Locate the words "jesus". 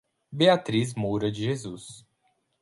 1.45-2.03